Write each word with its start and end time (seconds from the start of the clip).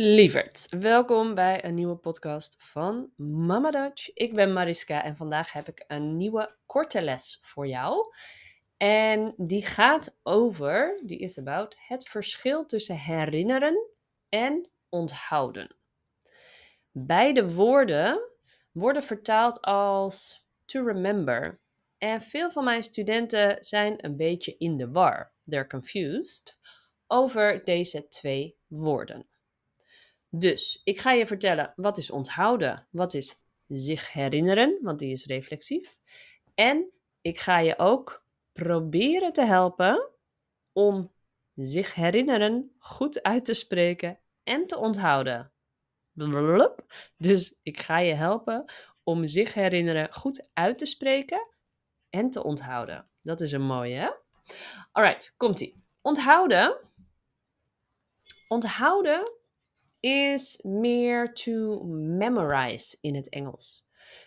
Lieverd, 0.00 0.66
welkom 0.68 1.34
bij 1.34 1.64
een 1.64 1.74
nieuwe 1.74 1.96
podcast 1.96 2.56
van 2.58 3.12
Mama 3.16 3.70
Dutch. 3.70 4.10
Ik 4.14 4.34
ben 4.34 4.52
Mariska 4.52 5.04
en 5.04 5.16
vandaag 5.16 5.52
heb 5.52 5.68
ik 5.68 5.84
een 5.86 6.16
nieuwe 6.16 6.56
korte 6.66 7.02
les 7.02 7.38
voor 7.42 7.66
jou. 7.66 8.14
En 8.76 9.34
die 9.36 9.66
gaat 9.66 10.18
over, 10.22 11.00
die 11.04 11.18
is 11.18 11.38
about, 11.38 11.76
het 11.78 12.08
verschil 12.08 12.66
tussen 12.66 12.96
herinneren 12.96 13.88
en 14.28 14.70
onthouden. 14.88 15.76
Beide 16.90 17.52
woorden 17.52 18.20
worden 18.72 19.02
vertaald 19.02 19.60
als 19.60 20.46
to 20.64 20.84
remember. 20.84 21.60
En 21.98 22.20
veel 22.20 22.50
van 22.50 22.64
mijn 22.64 22.82
studenten 22.82 23.56
zijn 23.64 24.04
een 24.04 24.16
beetje 24.16 24.56
in 24.58 24.76
de 24.76 24.90
war. 24.90 25.32
They're 25.48 25.66
confused 25.66 26.58
over 27.06 27.64
deze 27.64 28.08
twee 28.08 28.56
woorden. 28.66 29.26
Dus 30.30 30.80
ik 30.84 31.00
ga 31.00 31.12
je 31.12 31.26
vertellen 31.26 31.72
wat 31.76 31.98
is 31.98 32.10
onthouden, 32.10 32.86
wat 32.90 33.14
is 33.14 33.40
zich 33.68 34.12
herinneren, 34.12 34.78
want 34.82 34.98
die 34.98 35.12
is 35.12 35.26
reflexief. 35.26 35.98
En 36.54 36.90
ik 37.20 37.38
ga 37.38 37.58
je 37.58 37.78
ook 37.78 38.24
proberen 38.52 39.32
te 39.32 39.44
helpen 39.44 40.10
om 40.72 41.12
zich 41.54 41.94
herinneren 41.94 42.74
goed 42.78 43.22
uit 43.22 43.44
te 43.44 43.54
spreken 43.54 44.18
en 44.42 44.66
te 44.66 44.78
onthouden. 44.78 45.52
Dus 47.16 47.58
ik 47.62 47.80
ga 47.80 47.98
je 47.98 48.14
helpen 48.14 48.64
om 49.02 49.26
zich 49.26 49.54
herinneren 49.54 50.12
goed 50.12 50.48
uit 50.54 50.78
te 50.78 50.86
spreken 50.86 51.48
en 52.10 52.30
te 52.30 52.42
onthouden. 52.42 53.08
Dat 53.22 53.40
is 53.40 53.52
een 53.52 53.62
mooie, 53.62 53.96
hè? 53.96 54.10
Alright, 54.92 55.34
komt-ie. 55.36 55.82
Onthouden. 56.02 56.76
Onthouden 58.48 59.37
is 60.00 60.60
meer 60.62 61.32
to 61.32 61.84
memorize 61.94 62.98
in 63.00 63.14
het 63.14 63.28
Engels. 63.28 63.84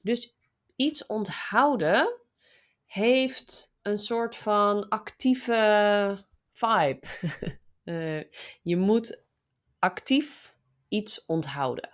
Dus 0.00 0.36
iets 0.76 1.06
onthouden 1.06 2.20
heeft 2.86 3.74
een 3.82 3.98
soort 3.98 4.36
van 4.36 4.88
actieve 4.88 6.18
vibe. 6.52 7.00
uh, 7.84 8.22
je 8.72 8.76
moet 8.76 9.24
actief 9.78 10.56
iets 10.88 11.24
onthouden. 11.26 11.90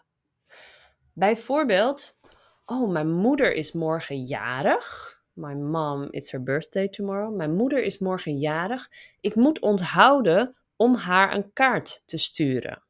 Bijvoorbeeld, 1.12 2.19
oh, 2.64 2.91
mijn 2.91 3.12
moeder 3.12 3.53
is 3.53 3.72
morgen 3.72 4.25
jarig. 4.25 5.16
My 5.32 5.55
mom, 5.55 6.08
it's 6.10 6.30
her 6.30 6.42
birthday 6.42 6.88
tomorrow. 6.88 7.36
Mijn 7.36 7.55
moeder 7.55 7.82
is 7.82 7.98
morgen 7.98 8.38
jarig. 8.38 8.88
Ik 9.20 9.34
moet 9.34 9.60
onthouden 9.60 10.56
om 10.77 10.94
haar 10.94 11.34
een 11.34 11.53
kaart 11.53 12.03
te 12.06 12.16
sturen. 12.16 12.82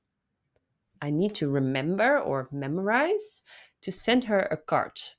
I 1.04 1.10
need 1.10 1.34
to 1.34 1.52
remember 1.52 2.22
or 2.22 2.46
memorize 2.50 3.42
to 3.78 3.91
send 3.91 4.24
her 4.24 4.52
a 4.52 4.56
card. 4.64 5.18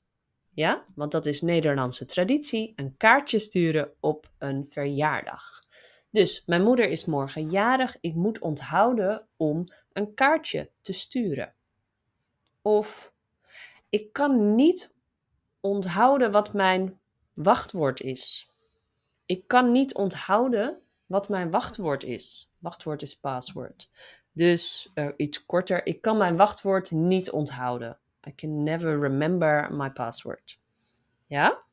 Ja, 0.54 0.86
want 0.96 1.12
dat 1.12 1.26
is 1.26 1.42
Nederlandse 1.42 2.06
traditie, 2.06 2.74
een 2.76 2.98
kaartje 2.98 3.40
sturen 3.40 3.92
op 4.00 4.32
een 4.38 4.66
verjaardag. 4.70 5.64
Dus 6.12 6.44
mijn 6.46 6.64
moeder 6.64 6.90
is 6.90 7.06
morgen 7.06 7.50
jarig, 7.50 7.98
ik 8.02 8.16
moet 8.16 8.40
onthouden 8.40 9.28
om 9.38 9.66
een 9.94 10.14
kaartje 10.14 10.70
te 10.82 10.94
sturen. 10.94 11.54
Of 12.62 13.14
ik 13.90 14.14
kan 14.14 14.56
niet 14.56 14.94
onthouden 15.60 16.32
wat 16.32 16.54
mijn 16.54 17.00
wachtwoord 17.34 18.02
is. 18.02 18.50
Ik 19.26 19.48
kan 19.48 19.72
niet 19.72 19.96
onthouden 19.96 20.82
wat 21.06 21.30
mijn 21.30 21.52
wachtwoord 21.52 22.04
is. 22.04 22.52
Wachtwoord 22.60 23.02
is 23.02 23.20
password. 23.20 23.92
Dus 24.40 24.92
uh, 24.96 25.10
iets 25.16 25.46
korter. 25.46 25.86
Ik 25.86 26.02
kan 26.02 26.18
mijn 26.18 26.36
wachtwoord 26.36 26.92
niet 26.92 27.32
onthouden. 27.32 27.98
I 28.28 28.36
can 28.36 28.64
never 28.64 29.00
remember 29.00 29.74
my 29.74 29.92
password. 29.92 30.60
Ja? 31.28 31.64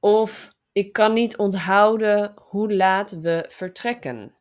Of 0.00 0.54
ik 0.72 0.92
kan 0.92 1.12
niet 1.12 1.36
onthouden 1.36 2.34
hoe 2.36 2.74
laat 2.74 3.10
we 3.10 3.44
vertrekken. 3.48 4.34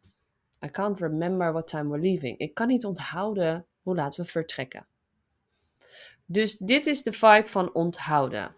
I 0.65 0.69
can't 0.71 0.99
remember 0.99 1.51
what 1.51 1.67
time 1.67 1.89
we're 1.89 2.01
leaving. 2.01 2.37
Ik 2.37 2.53
kan 2.53 2.67
niet 2.67 2.85
onthouden 2.85 3.65
hoe 3.81 3.95
laat 3.95 4.15
we 4.15 4.25
vertrekken. 4.25 4.87
Dus 6.25 6.57
dit 6.57 6.85
is 6.85 7.03
de 7.03 7.13
vibe 7.13 7.47
van 7.47 7.73
onthouden. 7.73 8.55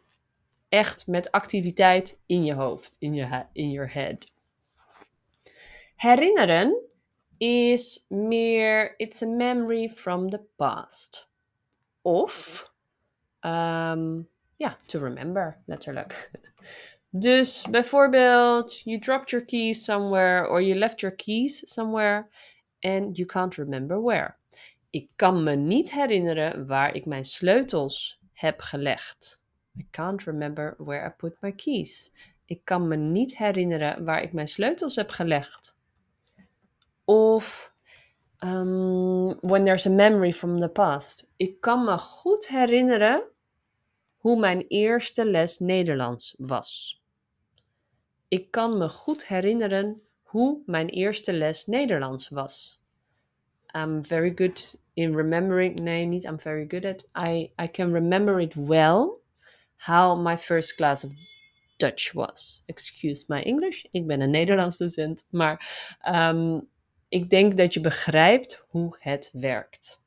Echt 0.70 1.08
met 1.08 1.32
activiteit 1.32 2.20
in 2.26 2.44
je 2.44 2.54
hoofd, 2.54 2.96
in 3.00 3.14
je 3.14 3.46
in 3.54 3.72
your 3.72 3.94
head. 3.94 4.32
Herinneren 5.96 6.91
is 7.42 8.06
meer 8.10 8.96
it's 8.98 9.24
a 9.24 9.28
memory 9.28 9.90
from 9.90 10.30
the 10.30 10.42
past. 10.58 11.28
Of, 12.04 12.70
um, 13.44 14.28
ja, 14.58 14.78
to 14.86 15.00
remember, 15.00 15.58
letterlijk. 15.66 16.30
Dus 17.14 17.66
bijvoorbeeld, 17.70 18.82
you 18.84 19.00
dropped 19.00 19.32
your 19.32 19.46
keys 19.46 19.84
somewhere 19.84 20.48
or 20.48 20.62
you 20.62 20.76
left 20.76 21.02
your 21.02 21.16
keys 21.16 21.62
somewhere 21.74 22.30
and 22.80 23.18
you 23.18 23.28
can't 23.28 23.58
remember 23.58 24.02
where. 24.02 24.36
Ik 24.90 25.10
kan 25.16 25.44
me 25.44 25.56
niet 25.56 25.92
herinneren 25.92 26.68
waar 26.68 26.96
ik 26.96 27.06
mijn 27.06 27.26
sleutels 27.26 28.20
heb 28.34 28.62
gelegd. 28.62 29.42
I 29.78 29.88
can't 29.92 30.24
remember 30.24 30.76
where 30.78 31.08
I 31.08 31.10
put 31.10 31.42
my 31.42 31.52
keys. 31.52 32.12
Ik 32.46 32.62
kan 32.64 32.88
me 32.88 32.96
niet 32.96 33.38
herinneren 33.38 34.06
waar 34.06 34.22
ik 34.22 34.34
mijn 34.34 34.48
sleutels 34.48 34.96
heb 34.96 35.10
gelegd. 35.10 35.76
Of 37.12 37.72
um, 38.42 39.38
when 39.42 39.66
there's 39.66 39.86
a 39.86 39.90
memory 39.90 40.32
from 40.32 40.60
the 40.60 40.70
past. 40.70 41.26
Ik 41.38 41.62
kan 41.62 41.86
me 41.86 41.98
goed 41.98 42.48
herinneren 42.48 43.24
hoe 44.18 44.40
mijn 44.40 44.66
eerste 44.68 45.26
les 45.26 45.60
Nederlands 45.60 46.36
was. 46.38 47.02
Ik 48.28 48.52
kan 48.52 48.78
me 48.78 48.90
goed 48.90 49.28
herinneren 49.28 50.02
hoe 50.22 50.62
mijn 50.66 50.90
eerste 50.90 51.34
les 51.34 51.66
Nederlands 51.66 52.30
was. 52.30 52.80
I'm 53.76 54.06
very 54.06 54.32
good 54.36 54.76
in 54.94 55.16
remembering. 55.16 55.80
Nee, 55.80 56.06
niet 56.06 56.24
I'm 56.24 56.40
very 56.40 56.66
good 56.68 56.86
at. 56.86 57.06
I, 57.16 57.52
I 57.64 57.68
can 57.68 57.92
remember 57.92 58.40
it 58.40 58.56
well. 58.56 59.22
How 59.76 60.16
my 60.16 60.38
first 60.38 60.76
class 60.76 61.04
of 61.04 61.12
Dutch 61.78 62.14
was. 62.14 62.64
Excuse 62.66 63.26
my 63.28 63.42
English. 63.42 63.84
Ik 63.92 64.08
ben 64.08 64.22
een 64.22 64.32
Nederlands 64.32 64.78
docent. 64.78 65.28
Maar 65.30 65.60
um, 66.08 66.70
ik 67.12 67.30
denk 67.30 67.58
dat 67.58 67.74
je 67.74 67.82
begrijpt 67.82 68.66
hoe 68.68 68.96
het 69.00 69.30
werkt. 69.34 70.02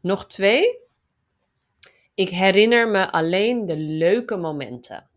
Nog 0.00 0.26
twee. 0.26 0.78
Ik 2.14 2.28
herinner 2.28 2.88
me 2.88 3.10
alleen 3.10 3.64
de 3.64 3.76
leuke 3.76 4.36
momenten. 4.36 5.08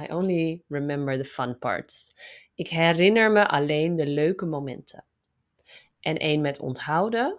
I 0.00 0.12
only 0.12 0.62
remember 0.68 1.16
the 1.16 1.24
fun 1.24 1.58
parts. 1.58 2.16
Ik 2.54 2.68
herinner 2.68 3.30
me 3.30 3.48
alleen 3.48 3.96
de 3.96 4.06
leuke 4.06 4.46
momenten. 4.46 5.04
En 6.00 6.16
één 6.16 6.40
met 6.40 6.60
onthouden. 6.60 7.36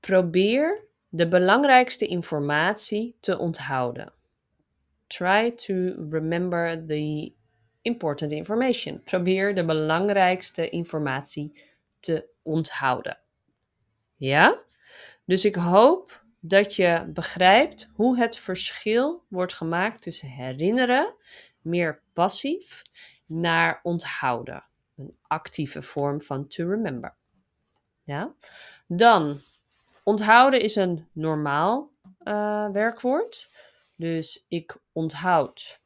Probeer 0.00 0.84
de 1.08 1.28
belangrijkste 1.28 2.06
informatie 2.06 3.16
te 3.20 3.38
onthouden. 3.38 4.12
Try 5.06 5.50
to 5.50 5.74
remember 6.10 6.86
the 6.86 7.32
important 7.82 8.32
information. 8.32 9.02
Probeer 9.02 9.54
de 9.54 9.64
belangrijkste 9.64 10.68
informatie 10.68 11.68
te 12.00 12.28
onthouden. 12.42 13.18
Ja? 14.16 14.62
Dus 15.24 15.44
ik 15.44 15.54
hoop 15.54 16.24
dat 16.40 16.74
je 16.74 17.04
begrijpt 17.06 17.88
hoe 17.94 18.18
het 18.18 18.38
verschil 18.38 19.24
wordt 19.28 19.52
gemaakt 19.52 20.02
tussen 20.02 20.28
herinneren, 20.28 21.14
meer 21.60 22.02
passief, 22.12 22.82
naar 23.26 23.80
onthouden. 23.82 24.64
Een 24.96 25.16
actieve 25.22 25.82
vorm 25.82 26.20
van 26.20 26.46
to 26.46 26.68
remember. 26.68 27.16
Ja? 28.02 28.34
Dan, 28.86 29.40
onthouden 30.04 30.60
is 30.60 30.76
een 30.76 31.08
normaal 31.12 31.90
uh, 32.24 32.70
werkwoord. 32.70 33.50
Dus 33.96 34.44
ik 34.48 34.76
onthoud, 34.92 35.80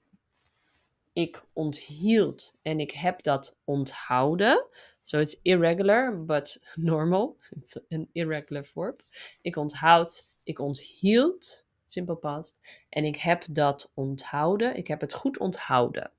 ik 1.13 1.45
onthield 1.53 2.55
en 2.63 2.81
ik 2.81 2.91
heb 2.91 3.23
dat 3.23 3.59
onthouden. 3.65 4.67
So 5.05 5.19
it's 5.19 5.37
irregular, 5.43 6.25
but 6.25 6.59
normal. 6.77 7.37
It's 7.57 7.79
an 7.91 8.09
irregular 8.13 8.65
verb. 8.65 9.01
Ik 9.43 9.57
onthoud, 9.57 10.23
ik 10.43 10.59
onthield, 10.59 11.65
simple 11.87 12.17
past. 12.17 12.61
En 12.89 13.05
ik 13.05 13.17
heb 13.17 13.45
dat 13.51 13.91
onthouden. 13.95 14.77
Ik 14.77 14.87
heb 14.87 15.01
het 15.01 15.13
goed 15.13 15.39
onthouden. 15.39 16.11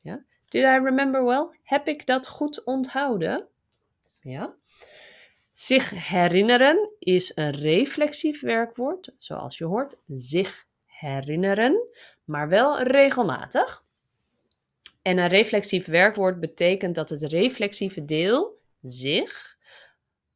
Ja? 0.00 0.24
Did 0.44 0.62
I 0.62 0.78
remember 0.84 1.24
well? 1.24 1.58
Heb 1.62 1.88
ik 1.88 2.06
dat 2.06 2.28
goed 2.28 2.64
onthouden? 2.64 3.48
Ja. 4.20 4.54
Zich 5.52 6.08
herinneren 6.08 6.90
is 6.98 7.32
een 7.34 7.50
reflexief 7.50 8.40
werkwoord, 8.40 9.12
zoals 9.16 9.58
je 9.58 9.64
hoort. 9.64 9.96
Zich 10.06 10.66
herinneren, 10.84 11.88
maar 12.24 12.48
wel 12.48 12.82
regelmatig. 12.82 13.84
En 15.08 15.18
een 15.18 15.28
reflexief 15.28 15.86
werkwoord 15.86 16.40
betekent 16.40 16.94
dat 16.94 17.10
het 17.10 17.22
reflexieve 17.22 18.04
deel 18.04 18.60
zich 18.82 19.58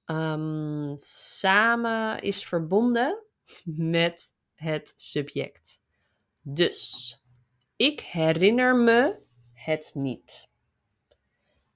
um, 0.07 0.93
samen 0.97 2.23
is 2.23 2.45
verbonden 2.45 3.23
met 3.65 4.35
het 4.55 4.95
subject. 4.97 5.81
Dus, 6.43 7.23
ik 7.77 8.01
herinner 8.01 8.77
me 8.77 9.19
het 9.53 9.91
niet. 9.95 10.49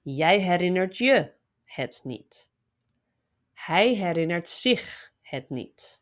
Jij 0.01 0.39
herinnert 0.39 0.97
je 0.97 1.31
het 1.63 2.01
niet. 2.03 2.49
Hij 3.53 3.93
herinnert 3.93 4.49
zich 4.49 5.13
het 5.21 5.49
niet. 5.49 6.01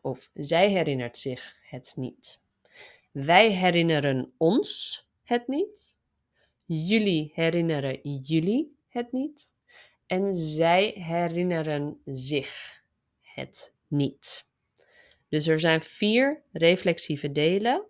Of 0.00 0.30
zij 0.34 0.68
herinnert 0.68 1.16
zich 1.16 1.56
het 1.62 1.92
niet. 1.96 2.40
Wij 3.10 3.50
herinneren 3.50 4.34
ons 4.36 5.00
het 5.22 5.48
niet. 5.48 5.95
Jullie 6.66 7.32
herinneren 7.34 8.00
jullie 8.20 8.76
het 8.88 9.12
niet. 9.12 9.54
En 10.06 10.34
zij 10.34 10.94
herinneren 10.96 12.00
zich 12.04 12.82
het 13.20 13.72
niet. 13.88 14.46
Dus 15.28 15.46
er 15.46 15.60
zijn 15.60 15.82
vier 15.82 16.42
reflexieve 16.52 17.32
delen: 17.32 17.84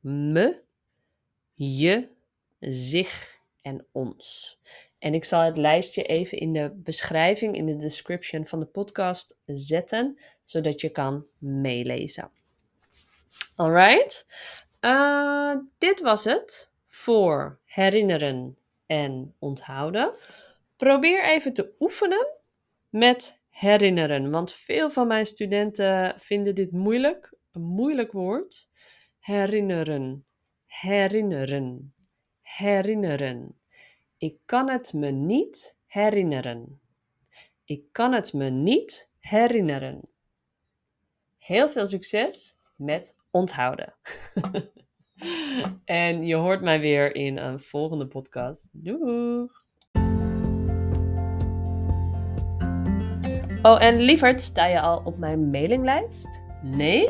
me, 0.00 0.62
je, 1.54 2.08
zich 2.60 3.38
en 3.62 3.86
ons. 3.92 4.58
En 4.98 5.14
ik 5.14 5.24
zal 5.24 5.40
het 5.40 5.56
lijstje 5.56 6.02
even 6.02 6.38
in 6.38 6.52
de 6.52 6.72
beschrijving, 6.74 7.56
in 7.56 7.66
de 7.66 7.76
description 7.76 8.46
van 8.46 8.60
de 8.60 8.66
podcast 8.66 9.36
zetten, 9.46 10.18
zodat 10.44 10.80
je 10.80 10.88
kan 10.88 11.26
meelezen. 11.38 12.30
Alright, 13.56 14.26
uh, 14.80 15.56
dit 15.78 16.00
was 16.00 16.24
het 16.24 16.71
voor 16.92 17.58
herinneren 17.64 18.58
en 18.86 19.34
onthouden. 19.38 20.14
Probeer 20.76 21.24
even 21.24 21.52
te 21.52 21.74
oefenen 21.80 22.26
met 22.88 23.40
herinneren, 23.48 24.30
want 24.30 24.52
veel 24.52 24.90
van 24.90 25.06
mijn 25.06 25.26
studenten 25.26 26.14
vinden 26.20 26.54
dit 26.54 26.72
moeilijk, 26.72 27.34
een 27.52 27.62
moeilijk 27.62 28.12
woord. 28.12 28.68
Herinneren, 29.18 30.26
herinneren, 30.66 31.94
herinneren. 32.40 33.60
Ik 34.18 34.38
kan 34.44 34.68
het 34.68 34.92
me 34.92 35.10
niet 35.10 35.76
herinneren. 35.86 36.80
Ik 37.64 37.84
kan 37.92 38.12
het 38.12 38.32
me 38.32 38.48
niet 38.50 39.10
herinneren. 39.18 40.00
Heel 41.38 41.70
veel 41.70 41.86
succes 41.86 42.56
met 42.76 43.16
onthouden. 43.30 43.94
en 45.84 46.26
je 46.26 46.34
hoort 46.34 46.60
mij 46.60 46.80
weer 46.80 47.14
in 47.14 47.36
een 47.36 47.58
volgende 47.60 48.06
podcast. 48.06 48.68
Doeg! 48.72 49.50
Oh, 53.62 53.82
en 53.82 54.00
lieverd, 54.00 54.42
sta 54.42 54.66
je 54.66 54.80
al 54.80 55.02
op 55.04 55.18
mijn 55.18 55.50
mailinglijst? 55.50 56.40
Nee? 56.62 57.08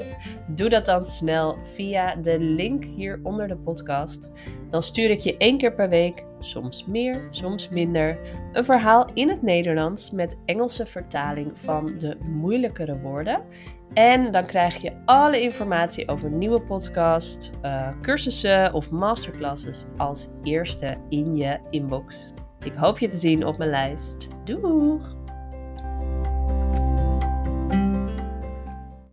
Doe 0.48 0.68
dat 0.68 0.84
dan 0.84 1.04
snel 1.04 1.56
via 1.60 2.14
de 2.14 2.38
link 2.38 2.84
hier 2.84 3.20
onder 3.22 3.48
de 3.48 3.56
podcast. 3.56 4.30
Dan 4.70 4.82
stuur 4.82 5.10
ik 5.10 5.20
je 5.20 5.36
één 5.36 5.58
keer 5.58 5.74
per 5.74 5.88
week, 5.88 6.24
soms 6.38 6.86
meer, 6.86 7.28
soms 7.30 7.68
minder, 7.68 8.18
een 8.52 8.64
verhaal 8.64 9.08
in 9.14 9.28
het 9.28 9.42
Nederlands 9.42 10.10
met 10.10 10.38
Engelse 10.44 10.86
vertaling 10.86 11.58
van 11.58 11.98
de 11.98 12.16
moeilijkere 12.20 12.98
woorden. 12.98 13.42
En 13.94 14.30
dan 14.30 14.46
krijg 14.46 14.76
je 14.76 14.92
alle 15.04 15.40
informatie 15.40 16.08
over 16.08 16.30
nieuwe 16.30 16.60
podcasts, 16.60 17.50
uh, 17.62 17.88
cursussen 18.00 18.72
of 18.72 18.90
masterclasses 18.90 19.84
als 19.96 20.28
eerste 20.42 20.96
in 21.08 21.34
je 21.34 21.58
inbox. 21.70 22.32
Ik 22.64 22.72
hoop 22.72 22.98
je 22.98 23.06
te 23.06 23.16
zien 23.16 23.46
op 23.46 23.58
mijn 23.58 23.70
lijst. 23.70 24.28
Doeg! 24.44 25.21